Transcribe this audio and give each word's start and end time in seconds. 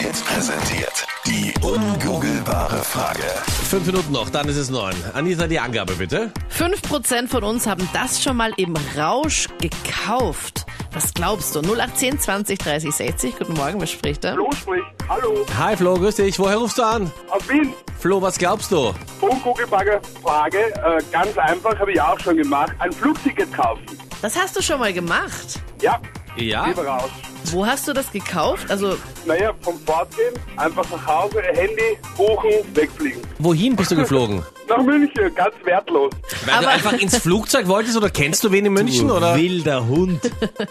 Hit 0.00 0.24
präsentiert. 0.24 1.06
Die 1.26 1.52
ungoogelbare 1.62 2.78
Frage. 2.78 3.20
Fünf 3.68 3.84
Minuten 3.84 4.12
noch, 4.12 4.30
dann 4.30 4.48
ist 4.48 4.56
es 4.56 4.70
neun. 4.70 4.94
Anita, 5.12 5.46
die 5.46 5.60
Angabe 5.60 5.92
bitte. 5.94 6.32
5% 6.58 7.28
von 7.28 7.44
uns 7.44 7.66
haben 7.66 7.86
das 7.92 8.22
schon 8.22 8.38
mal 8.38 8.50
im 8.56 8.74
Rausch 8.96 9.46
gekauft. 9.60 10.64
Was 10.92 11.12
glaubst 11.12 11.54
du? 11.54 11.60
0810 11.60 12.18
20 12.18 12.58
30 12.58 12.92
60. 12.94 13.36
Guten 13.38 13.52
Morgen, 13.52 13.78
wer 13.78 13.86
spricht 13.86 14.24
da? 14.24 14.32
Flo 14.32 14.50
spricht. 14.52 14.86
Hallo, 15.06 15.44
Hi 15.58 15.76
Flo, 15.76 15.94
grüß 15.94 16.16
dich. 16.16 16.38
Woher 16.38 16.56
rufst 16.56 16.78
du 16.78 16.82
an? 16.82 17.10
aus 17.28 17.46
Wien. 17.50 17.74
Flo, 17.98 18.22
was 18.22 18.38
glaubst 18.38 18.72
du? 18.72 18.94
Unkugelbagger 19.20 20.00
Frage, 20.22 20.58
äh, 20.58 21.02
ganz 21.12 21.36
einfach, 21.36 21.78
habe 21.78 21.92
ich 21.92 22.00
auch 22.00 22.18
schon 22.20 22.38
gemacht. 22.38 22.72
Ein 22.78 22.90
Flugticket 22.92 23.52
kaufen. 23.52 23.84
Das 24.22 24.34
hast 24.40 24.56
du 24.56 24.62
schon 24.62 24.80
mal 24.80 24.92
gemacht. 24.94 25.60
Ja, 25.82 26.00
Ja? 26.36 26.66
lieber 26.66 26.86
raus. 26.86 27.10
Wo 27.52 27.66
hast 27.66 27.88
du 27.88 27.92
das 27.92 28.10
gekauft? 28.12 28.70
Also, 28.70 28.96
Naja, 29.26 29.52
vom 29.62 29.78
Fortgehen, 29.80 30.34
einfach 30.56 30.84
nach 30.90 31.06
Hause, 31.06 31.42
Handy, 31.42 31.98
buchen, 32.16 32.50
wegfliegen. 32.74 33.20
Wohin 33.38 33.74
bist 33.76 33.90
du 33.90 33.96
geflogen? 34.02 34.42
Nach 34.68 34.78
München, 34.82 35.34
ganz 35.34 35.54
wertlos. 35.64 36.12
Weil 36.44 36.54
du 36.54 36.58
Aber- 36.60 36.68
einfach 36.68 36.92
ins 36.92 37.16
Flugzeug 37.18 37.66
wolltest 37.66 37.96
oder 37.96 38.10
kennst 38.10 38.44
du 38.44 38.52
wen 38.52 38.66
in 38.66 38.72
München? 38.74 39.10
Oder, 39.10 39.34
Wilder 39.36 39.84
Hund. 39.86 40.20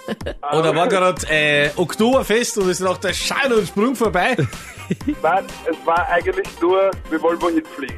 oder 0.54 0.76
war 0.76 0.88
gerade 0.88 1.22
äh, 1.30 1.70
Oktoberfest 1.76 2.58
und 2.60 2.70
ist 2.70 2.80
noch 2.80 2.98
der 2.98 3.14
Schein 3.14 3.52
und 3.52 3.68
Sprung 3.68 3.96
vorbei? 3.96 4.38
Nein, 5.22 5.46
es 5.70 5.86
war 5.86 6.08
eigentlich 6.08 6.48
nur, 6.62 6.92
wir 7.10 7.22
wollen 7.22 7.42
wohin 7.42 7.64
fliegen. 7.76 7.96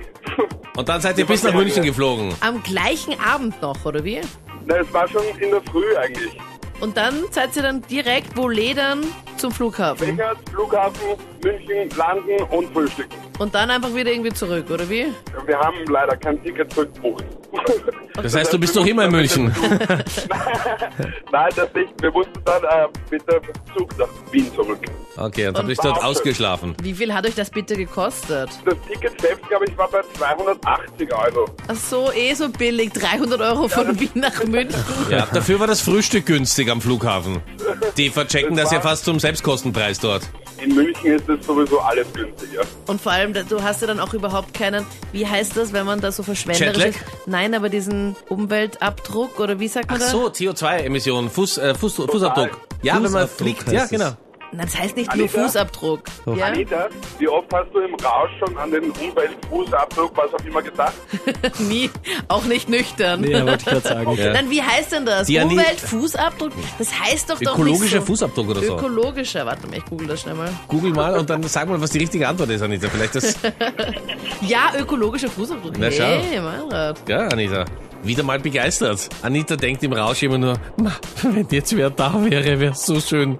Und 0.76 0.88
dann 0.90 1.02
seid 1.02 1.18
ihr 1.20 1.26
bis 1.26 1.44
nach 1.44 1.54
München 1.54 1.84
geflogen. 1.84 2.34
am 2.40 2.64
gleichen 2.64 3.20
Abend 3.20 3.62
noch, 3.62 3.84
oder 3.86 4.04
wie? 4.04 4.22
Na, 4.66 4.76
es 4.78 4.92
war 4.94 5.08
schon 5.08 5.24
in 5.40 5.52
der 5.52 5.62
Früh 5.72 5.96
eigentlich. 5.98 6.32
Und 6.82 6.98
dann 6.98 7.26
seid 7.30 7.56
ihr 7.56 7.62
dann 7.62 7.82
direkt 7.84 8.36
wo 8.36 8.50
ledern 8.50 9.04
zum 9.38 9.52
Flughafen. 9.52 10.20
Flughafen, 10.52 11.16
München, 11.44 11.90
landen 11.96 12.44
und 12.50 12.74
frühstücken. 12.74 13.21
Und 13.42 13.56
dann 13.56 13.72
einfach 13.72 13.92
wieder 13.96 14.12
irgendwie 14.12 14.32
zurück, 14.32 14.70
oder 14.70 14.88
wie? 14.88 15.08
Wir 15.48 15.58
haben 15.58 15.84
leider 15.88 16.16
kein 16.16 16.40
Ticket 16.44 16.72
zurückgebucht. 16.72 17.26
Das 18.14 18.36
heißt, 18.36 18.54
du 18.54 18.60
bist 18.60 18.76
doch 18.76 18.86
immer 18.86 19.06
in 19.06 19.12
München. 19.12 19.46
Nein, 21.32 21.50
das 21.56 21.74
nicht. 21.74 21.90
Wir 22.00 22.12
mussten 22.12 22.40
dann 22.46 22.64
äh, 22.64 22.88
mit 23.10 23.24
dem 23.28 23.42
Zug 23.76 23.98
nach 23.98 24.08
Wien 24.32 24.54
zurück. 24.54 24.80
Okay, 25.18 25.48
und 25.48 25.58
dann 25.58 25.66
bist 25.66 25.84
du 25.84 25.88
dort 25.88 26.04
ausgeschlafen. 26.04 26.76
Wie 26.84 26.94
viel 26.94 27.12
hat 27.12 27.26
euch 27.26 27.34
das 27.34 27.50
bitte 27.50 27.76
gekostet? 27.76 28.52
Das 28.64 28.76
Ticket 28.88 29.20
selbst, 29.20 29.50
glaube 29.50 29.66
ich, 29.68 29.76
war 29.76 29.90
bei 29.90 30.02
280 30.20 31.12
Euro. 31.12 31.50
Ach 31.68 31.76
so, 31.76 32.12
eh 32.12 32.36
so 32.36 32.48
billig. 32.48 32.94
300 32.94 33.42
Euro 33.42 33.68
von 33.68 34.00
Wien 34.00 34.12
nach 34.14 34.44
München. 34.44 34.80
Ja, 35.10 35.26
dafür 35.34 35.60
war 35.60 35.66
das 35.66 35.82
Frühstück 35.82 36.28
günstig 36.28 36.70
am 36.70 36.80
Flughafen. 36.80 37.42
Die 37.98 38.12
verchecken 38.12 38.56
das 38.56 38.66
Das 38.66 38.74
ja 38.74 38.82
fast 38.82 39.06
zum 39.06 39.20
Selbstkostenpreis 39.20 40.00
dort. 40.00 40.30
In 40.62 40.76
München 40.76 41.14
ist 41.16 41.28
es 41.28 41.46
sowieso 41.46 41.80
alles 41.80 42.08
günstiger. 42.14 42.62
Und 42.86 43.02
vor 43.02 43.12
allem, 43.12 43.34
du 43.34 43.64
hast 43.64 43.82
ja 43.82 43.88
dann 43.88 44.00
auch 44.00 44.14
überhaupt 44.14 44.54
keinen, 44.54 44.86
wie 45.12 45.26
heißt 45.26 45.58
das, 45.58 45.74
wenn 45.74 45.86
man 45.88 46.02
da 46.02 46.12
so 46.12 46.22
verschwenderisch 46.22 46.78
Jetlag? 46.78 46.90
ist? 46.90 47.28
Nein, 47.28 47.56
aber 47.56 47.70
diesen 47.70 48.16
Umweltabdruck 48.30 49.40
oder 49.40 49.60
wie 49.60 49.68
sagt 49.68 49.86
Ach 49.88 49.94
man 49.94 50.02
da? 50.02 50.08
so, 50.08 50.28
CO2-Emissionen, 50.28 51.30
Fuß, 51.30 51.58
äh, 51.58 51.74
Fuß, 51.74 51.96
Fußabdruck. 51.96 52.60
Ja, 52.84 52.96
wenn 52.96 53.04
man 53.04 53.12
Fußabdruck 53.28 53.38
fliegt, 53.38 53.72
ja, 53.72 53.86
es. 53.86 53.90
genau. 53.90 54.12
Nein, 54.54 54.66
das 54.66 54.78
heißt 54.78 54.98
nicht 54.98 55.08
nur 55.16 55.26
Anita? 55.26 55.44
Fußabdruck. 55.44 56.02
Ja? 56.36 56.46
Anita, 56.48 56.90
wie 57.20 57.28
oft 57.28 57.48
hast 57.54 57.74
du 57.74 57.80
im 57.80 57.96
Rausch 57.96 58.32
schon 58.40 58.58
an 58.58 58.70
den 58.72 58.92
Umweltfußabdruck, 58.92 60.12
was 60.18 60.34
auch 60.34 60.46
immer 60.46 60.62
gedacht? 60.62 60.94
Nie, 61.60 61.90
auch 62.28 62.44
nicht 62.46 62.68
nüchtern. 62.68 63.24
Ja, 63.24 63.46
wollte 63.46 63.60
ich 63.60 63.66
gerade 63.66 63.82
sagen. 63.88 64.12
Ja. 64.16 64.34
Dann 64.34 64.50
wie 64.50 64.62
heißt 64.62 64.92
denn 64.92 65.06
das? 65.06 65.28
Die 65.28 65.38
Umweltfußabdruck? 65.40 66.52
Das 66.78 67.00
heißt 67.00 67.30
doch 67.30 67.40
doch 67.40 67.54
Ökologischer 67.54 67.96
nicht 67.96 68.08
so. 68.08 68.14
Fußabdruck 68.14 68.50
oder 68.50 68.62
so. 68.62 68.76
Ökologischer, 68.76 69.46
warte 69.46 69.68
mal, 69.68 69.78
ich 69.78 69.86
google 69.86 70.08
das 70.08 70.22
schnell 70.22 70.36
mal. 70.36 70.50
Google 70.68 70.92
mal 70.92 71.18
und 71.18 71.30
dann 71.30 71.42
sag 71.44 71.70
mal, 71.70 71.80
was 71.80 71.92
die 71.92 72.00
richtige 72.00 72.28
Antwort 72.28 72.50
ist, 72.50 72.62
Anita. 72.62 72.90
Vielleicht 72.90 73.16
das. 73.16 73.36
Ja, 74.42 74.72
ökologischer 74.78 75.30
Fußabdruck. 75.30 75.76
Na, 75.78 75.92
schau. 75.92 76.04
hey, 76.04 76.42
Meinrad. 76.42 76.98
Ja, 77.08 77.28
Anita. 77.28 77.66
Wieder 78.04 78.24
mal 78.24 78.40
begeistert. 78.40 79.10
Anita 79.22 79.56
denkt 79.56 79.84
im 79.84 79.94
Rausch 79.94 80.24
immer 80.24 80.38
nur, 80.38 80.54
"Ma, 80.78 80.92
wenn 81.24 81.48
jetzt 81.52 81.76
wer 81.76 81.90
da 81.90 82.14
wäre, 82.24 82.60
wäre 82.60 82.74
so 82.76 83.00
schön. 83.00 83.38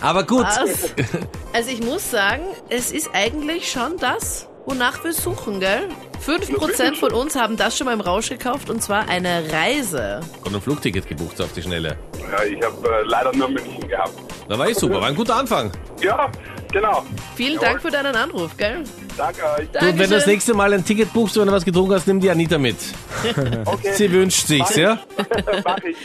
Aber 0.00 0.22
gut. 0.24 0.44
Was? 0.44 0.94
Also 1.52 1.70
ich 1.70 1.82
muss 1.82 2.08
sagen, 2.08 2.44
es 2.68 2.92
ist 2.92 3.10
eigentlich 3.12 3.68
schon 3.72 3.96
das, 3.98 4.46
wonach 4.64 5.02
wir 5.02 5.12
suchen, 5.12 5.58
gell? 5.58 5.88
5% 6.24 6.94
von 6.94 7.12
uns 7.12 7.34
haben 7.34 7.56
das 7.56 7.76
schon 7.76 7.86
mal 7.86 7.92
im 7.94 8.00
Rausch 8.00 8.28
gekauft 8.28 8.70
und 8.70 8.80
zwar 8.80 9.08
eine 9.08 9.42
Reise. 9.52 10.20
Und 10.44 10.54
ein 10.54 10.60
Flugticket 10.62 11.08
gebucht 11.08 11.40
auf 11.40 11.52
die 11.52 11.62
Schnelle. 11.62 11.96
Ja, 12.30 12.44
ich 12.44 12.62
habe 12.64 12.88
äh, 12.88 13.02
leider 13.04 13.32
nur 13.34 13.48
München 13.48 13.88
gehabt. 13.88 14.12
Da 14.48 14.56
war 14.56 14.68
ich 14.68 14.76
super, 14.78 15.00
war 15.00 15.08
ein 15.08 15.16
guter 15.16 15.34
Anfang. 15.34 15.72
Ja, 16.00 16.30
genau. 16.72 17.04
Vielen 17.34 17.54
Jawohl. 17.54 17.66
Dank 17.66 17.82
für 17.82 17.90
deinen 17.90 18.14
Anruf, 18.14 18.56
gell? 18.56 18.84
Danke 19.20 19.42
euch. 19.44 19.68
Du, 19.70 19.78
und 19.86 19.98
wenn 19.98 20.08
du 20.08 20.16
das 20.16 20.26
nächste 20.26 20.54
Mal 20.54 20.72
ein 20.72 20.82
Ticket 20.82 21.12
buchst, 21.12 21.36
wenn 21.38 21.46
du 21.46 21.52
was 21.52 21.62
getrunken 21.62 21.92
hast, 21.92 22.06
nimm 22.06 22.20
die 22.20 22.30
Anita 22.30 22.56
mit. 22.56 22.76
Okay, 23.66 23.92
Sie 23.92 24.10
wünscht 24.10 24.46
sich's, 24.46 24.76
ja? 24.76 24.98
mach 25.62 25.76
ich. 25.84 25.96